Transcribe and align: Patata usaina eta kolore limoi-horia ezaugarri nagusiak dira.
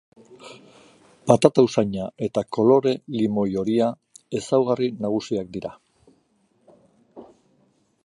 Patata 1.31 1.65
usaina 1.67 2.07
eta 2.29 2.43
kolore 2.57 2.95
limoi-horia 3.19 3.93
ezaugarri 4.41 4.91
nagusiak 5.07 5.57
dira. 5.59 5.77